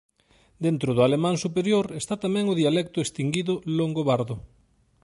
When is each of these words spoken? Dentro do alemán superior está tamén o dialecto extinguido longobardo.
Dentro 0.65 0.89
do 0.93 1.01
alemán 1.07 1.35
superior 1.45 1.85
está 2.01 2.15
tamén 2.23 2.45
o 2.53 2.57
dialecto 2.61 2.97
extinguido 3.01 3.53
longobardo. 3.77 4.35